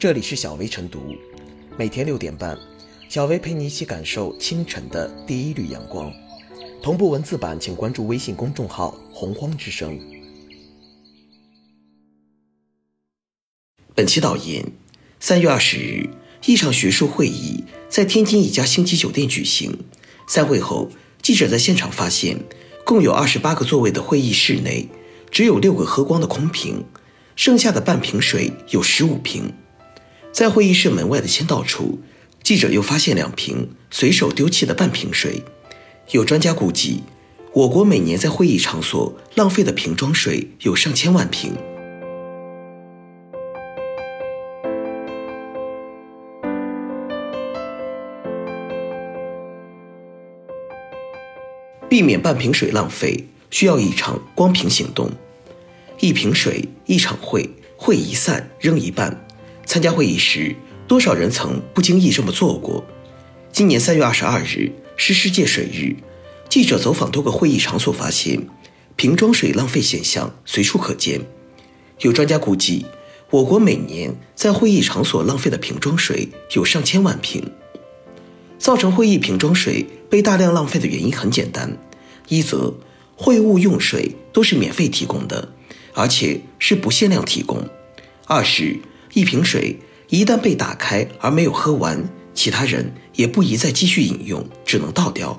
[0.00, 1.14] 这里是小薇晨读，
[1.76, 2.58] 每天六点半，
[3.10, 6.10] 小薇陪你一起感受清晨的第一缕阳光。
[6.82, 10.00] 同步文字版，请关注微信公众号“洪荒之声”。
[13.94, 14.64] 本期导言：
[15.20, 16.08] 三月二十日，
[16.46, 19.80] 一场学术会议在天津一家星级酒店举行。
[20.26, 20.88] 散会后，
[21.20, 22.42] 记者在现场发现，
[22.86, 24.88] 共有二十八个座位的会议室内，
[25.30, 26.86] 只有六个喝光的空瓶，
[27.36, 29.52] 剩下的半瓶水有十五瓶。
[30.32, 31.98] 在会议室门外的签到处，
[32.42, 35.42] 记者又发现两瓶随手丢弃的半瓶水。
[36.12, 37.02] 有专家估计，
[37.52, 41.52] 我国每年在会议场所浪费的瓶装水有上千万瓶。
[51.88, 55.10] 避免半瓶水浪费，需要一场光瓶行动。
[55.98, 59.26] 一瓶水，一场会，会一散扔一半。
[59.70, 60.56] 参加会议时，
[60.88, 62.84] 多少人曾不经意这么做过？
[63.52, 65.94] 今年三月二十二日是世界水日，
[66.48, 68.48] 记者走访多个会议场所，发现
[68.96, 71.20] 瓶装水浪费现象随处可见。
[72.00, 72.84] 有专家估计，
[73.30, 77.52] 我国每年在会议场所浪费的瓶装水有上千万瓶。
[78.58, 81.78] 造成会议瓶装水被大量浪费的原因很简单：
[82.26, 82.74] 一则
[83.14, 85.52] 会务用水都是免费提供的，
[85.94, 87.60] 而且是不限量提供；
[88.26, 88.76] 二是，
[89.12, 95.38] 一瓶水一旦被打开而没有喝完，其他人也不宜再继续饮用，只能倒掉。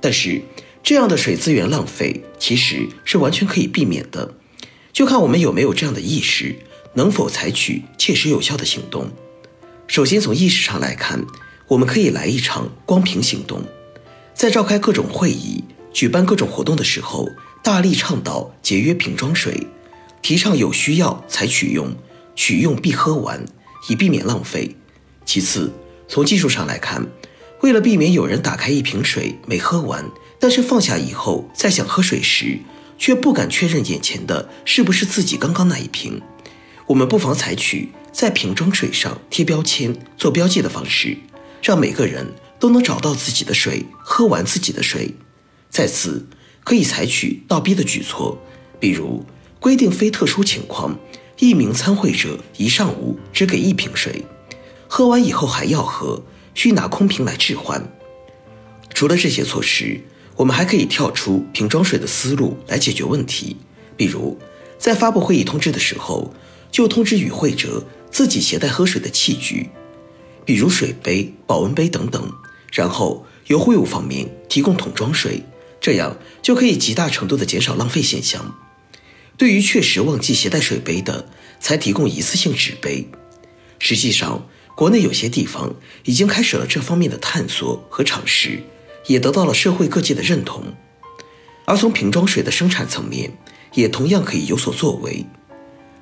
[0.00, 0.42] 但是，
[0.82, 4.34] 这样的水资源浪费其实是完全可以避免的，
[4.92, 6.56] 就看我们有没有这样的意识，
[6.94, 9.10] 能否采取切实有效的行动。
[9.86, 11.26] 首先，从意识上来看。
[11.70, 13.62] 我们可以来一场光瓶行动，
[14.34, 17.28] 在召开各种会议、举办各种活动的时候，
[17.62, 19.68] 大力倡导节约瓶装水，
[20.20, 21.94] 提倡有需要才取用，
[22.40, 23.44] 取用必喝完，
[23.90, 24.74] 以避免浪费。
[25.26, 25.70] 其次，
[26.08, 27.06] 从技术上来看，
[27.60, 30.02] 为了避免有人打开一瓶水没喝完，
[30.38, 32.58] 但是放下以后再想喝水时，
[32.96, 36.22] 却不敢确认眼前的是不是自己刚刚那一瓶，
[36.86, 41.18] 我们不妨采取在瓶装水上贴标签、做标记的方式。
[41.62, 42.26] 让每个人
[42.58, 45.14] 都能找到自己的水，喝完自己的水。
[45.68, 46.26] 再次，
[46.64, 48.38] 可以采取倒逼的举措，
[48.80, 49.26] 比如
[49.58, 50.98] 规定非特殊情况，
[51.40, 54.22] 一名参会者一上午只给一瓶水，
[54.86, 56.22] 喝完以后还要喝，
[56.54, 57.82] 需拿空瓶来置换。
[58.92, 59.98] 除了这些措施，
[60.36, 63.56] 我们还可以跳出瓶装水的思路来解决问题，
[63.96, 64.38] 比如
[64.78, 66.34] 在发布会议通知的时候，
[66.70, 69.70] 就通知与会者自己携带喝水的器具。
[70.44, 72.30] 比如水杯、保温杯等等，
[72.70, 75.42] 然后由会务方面提供桶装水，
[75.80, 78.54] 这样就可以极大程度的减少浪费现象。
[79.40, 81.26] 对于确实忘记携带水杯的，
[81.60, 83.08] 才提供一次性纸杯。
[83.78, 84.46] 实际上，
[84.76, 85.74] 国内有些地方
[86.04, 88.62] 已经开始了这方面的探索和尝试，
[89.06, 90.62] 也得到了社会各界的认同。
[91.64, 93.32] 而从瓶装水的生产层面，
[93.72, 95.24] 也同样可以有所作为。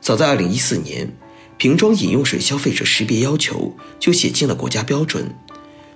[0.00, 1.16] 早在二零一四年。
[1.58, 5.32] 瓶装饮用水消费者识别要求就写进了国家标准，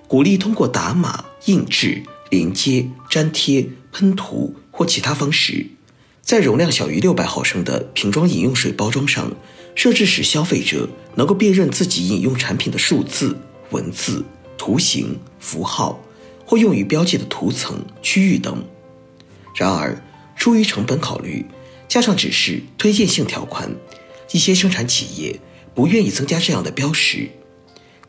[0.07, 5.67] 鼓励通过打码、印制、连接、粘贴、喷涂或其他方式，
[6.23, 9.29] 在容量小于六百毫升的瓶装饮用水包装上
[9.75, 13.37] 设置使消费者能够辨认自己饮用产品的数字、
[13.71, 14.23] 文字、
[14.57, 16.01] 图形、符号
[16.45, 18.63] 或用于标记的图层、区域等。
[19.53, 20.01] 然而，
[20.37, 21.45] 出于成本考虑，
[21.89, 23.69] 加上只是推荐性条款，
[24.31, 25.39] 一些生产企业。
[25.75, 27.27] 不愿意增加这样的标识，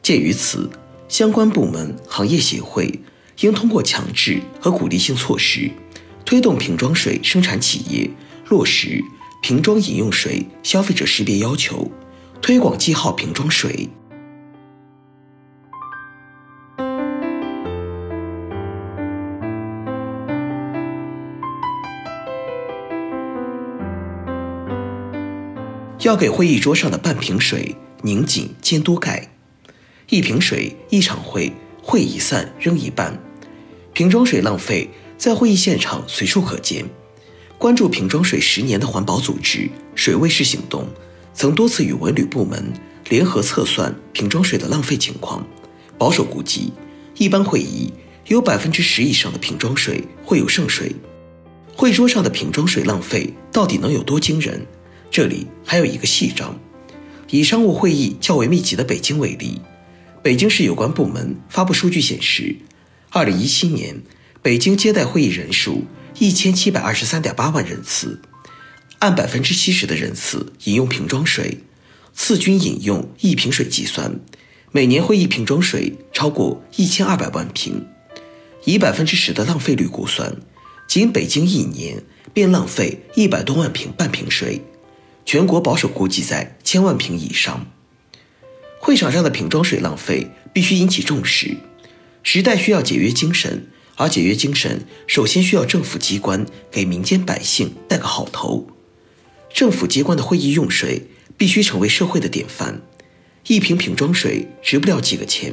[0.02, 0.68] 鉴于此，
[1.08, 3.00] 相关部门、行业协会
[3.40, 5.70] 应通过强制和鼓励性措施，
[6.24, 8.10] 推动瓶装水生产企业
[8.48, 9.02] 落实
[9.42, 11.90] 瓶装饮用水消费者识别要求，
[12.40, 13.88] 推广记号瓶装水。
[26.00, 29.30] 要给会议桌上的半瓶水拧紧监督盖，
[30.10, 31.50] 一瓶水一场会，
[31.82, 33.18] 会一散扔一半，
[33.94, 36.84] 瓶装水浪费在会议现场随处可见。
[37.56, 40.86] 关注瓶装水十年的环保组织水卫士行动，
[41.32, 42.72] 曾多次与文旅部门
[43.08, 45.46] 联合测算瓶装水的浪费情况，
[45.96, 46.72] 保守估计，
[47.16, 47.92] 一般会议
[48.26, 50.94] 有百分之十以上的瓶装水会有剩水。
[51.76, 54.66] 会桌上的瓶装水浪费到底能有多惊人？
[55.10, 56.58] 这里还有一个细章，
[57.30, 59.60] 以商务会议较为密集的北京为例，
[60.22, 62.56] 北京市有关部门发布数据显示，
[63.10, 64.02] 二零一七年
[64.44, 65.86] 北京接待会议人数
[66.18, 68.20] 一千七百二十三点八万人次，
[68.98, 71.60] 按百分之七十的人次饮用瓶装水，
[72.12, 74.20] 次均饮用一瓶水计算，
[74.70, 77.86] 每年会一瓶装水超过一千二百万瓶。
[78.66, 80.36] 以百分之十的浪费率估算，
[80.86, 82.02] 仅北京一年
[82.34, 84.60] 便浪费一百多万瓶半瓶水，
[85.24, 87.66] 全国保守估计在千万瓶以上。
[88.78, 91.56] 会场上的瓶装水浪费必须引起重视，
[92.22, 98.66] 时代需要节约精神，而节约精神首先需要政府机关给民间百姓带个好头。
[99.52, 101.02] 政府机关的会议用水
[101.36, 102.82] 必须成为社会的典范。
[103.46, 105.52] 一瓶瓶装水值不了几个钱，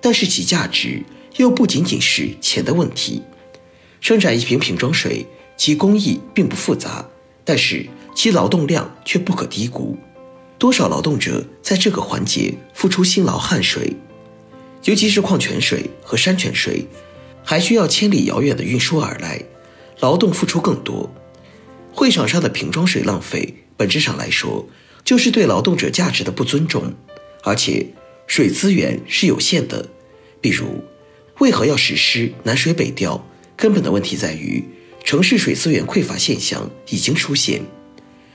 [0.00, 1.02] 但是其价值。
[1.38, 3.22] 又不仅仅是钱的问题。
[4.02, 5.24] 生产一瓶瓶装水，
[5.56, 7.08] 其工艺并不复杂，
[7.42, 9.96] 但是其劳动量却不可低估。
[10.58, 13.96] 多少劳动者在这个环节付出辛劳汗水，
[14.84, 16.84] 尤其是矿泉水和山泉水，
[17.44, 19.42] 还需要千里遥远的运输而来，
[20.00, 21.12] 劳动付出更多。
[21.92, 24.66] 会场上的瓶装水浪费，本质上来说
[25.04, 26.94] 就是对劳动者价值的不尊重。
[27.42, 27.86] 而且，
[28.26, 29.88] 水资源是有限的，
[30.40, 30.82] 比如。
[31.38, 33.26] 为何要实施南水北调？
[33.56, 34.62] 根本的问题在于，
[35.02, 37.62] 城市水资源匮乏现象已经出现。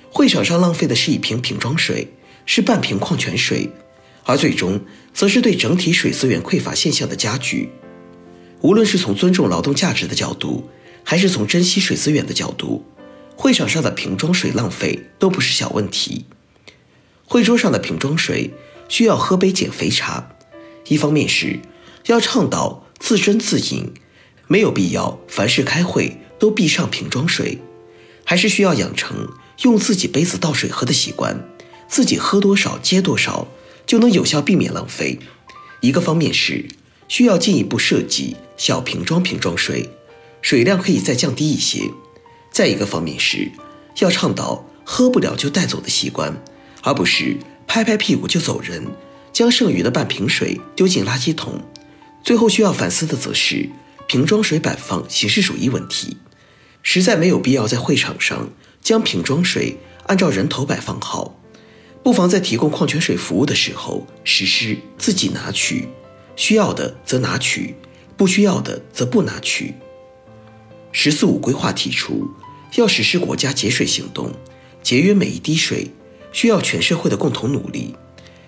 [0.10, 2.08] 会场上浪费的是一瓶瓶装水，
[2.46, 3.70] 是半瓶矿泉水，
[4.26, 4.82] 而最终
[5.14, 7.70] 则是对整体水资源匮乏现象的加剧。
[8.62, 10.70] 无论是从尊重劳动价值的角度，
[11.04, 12.86] 还是从珍惜水资源的角度，
[13.36, 16.26] 会场上的瓶装水浪费都不是小问题。
[17.26, 18.52] 会桌上的瓶装水
[18.90, 20.30] 需要喝杯减肥茶，
[20.88, 21.60] 一方面是
[22.08, 22.84] 要倡导。
[23.00, 23.94] 自斟自饮，
[24.48, 27.60] 没有必要凡事开会都必上瓶装水，
[28.24, 29.30] 还是需要养成
[29.62, 31.48] 用自己杯子倒水喝的习惯，
[31.88, 33.48] 自己喝多少接多少，
[33.86, 35.20] 就能有效避免浪费。
[35.80, 36.66] 一个方面是
[37.08, 39.90] 需要进一步设计小瓶装瓶装水，
[40.42, 41.92] 水量可以再降低一些；
[42.52, 43.52] 再一个方面是
[44.00, 46.36] 要倡导喝不了就带走的习惯，
[46.82, 48.86] 而不是拍拍屁股就走人，
[49.32, 51.62] 将剩余的半瓶水丢进垃圾桶。
[52.24, 53.70] 最后需要反思的则是
[54.08, 56.18] 瓶装水摆放形式主义问题，
[56.84, 58.50] 实在没有必要在会场上
[58.82, 59.78] 将瓶装水
[60.08, 61.40] 按照人头摆放好，
[62.04, 65.88] 不妨在提供矿泉水服务的时候实施自己拿取，
[66.38, 67.76] 需要的则拿取，
[68.16, 69.74] 不需要的则不拿取。
[70.94, 72.26] 十四五规划提出
[72.76, 74.32] 要实施国家节水行动，
[74.82, 75.92] 节约每一滴水，
[76.32, 77.96] 需要全社会的共同努力，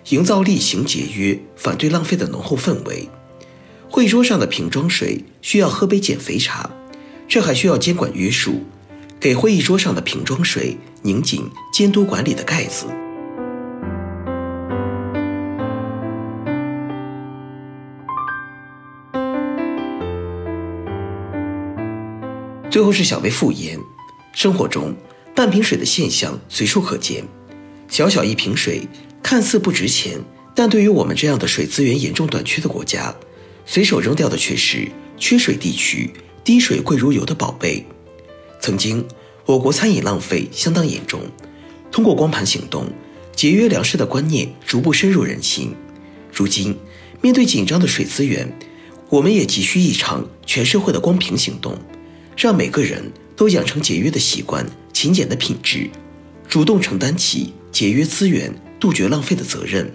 [0.10, 3.10] 营造厉行节约、反对浪费的浓厚氛围。
[3.90, 6.70] 会桌上的瓶装水需要喝杯减肥茶，
[7.28, 8.64] 这还需要监管约束，
[9.20, 12.86] 给会议桌上的瓶装水拧紧监督管理的盖子。
[22.70, 23.80] 最后是小微复言，
[24.32, 24.96] 生活中
[25.36, 27.24] 半瓶水的现象随处可见，
[27.88, 28.88] 小小一瓶水
[29.24, 30.20] 看似不值钱，
[30.54, 33.14] 但对于我们这样的水资源严重短缺的国家。
[33.66, 34.88] 随手扔掉的却是
[35.18, 36.12] 缺水地区
[36.44, 37.86] 滴水贵如油的宝贝。
[38.60, 39.04] 曾经，
[39.46, 41.22] 我国餐饮浪费相当严重。
[41.92, 42.88] 通过光盘行动，
[43.36, 45.76] 节约粮食的观念逐步深入人心。
[46.32, 46.78] 如今，
[47.20, 48.56] 面对紧张的水资源，
[49.10, 51.76] 我们也急需一场全社会的光屏行动，
[52.40, 55.90] 让每个人都养成节约的习惯、勤俭的品质，
[56.48, 58.50] 主动承担起节约资源、
[58.80, 59.94] 杜绝浪费的责任，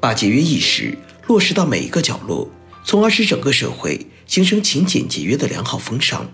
[0.00, 2.50] 把节约意识落实到每一个角落。
[2.84, 6.28] 从而使整个社会形成勤俭节约的良好风尚。